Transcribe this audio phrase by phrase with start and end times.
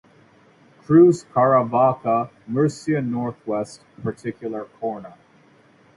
[0.79, 5.13] Cruz Caravaca, Murcia Northwest particular corner.